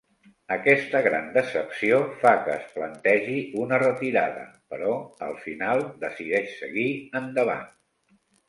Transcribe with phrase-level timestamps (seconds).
[0.53, 4.97] Aquesta gran decepció fa que es plantegi una retirada, però
[5.29, 6.89] al final decideix seguir
[7.25, 7.71] endavant.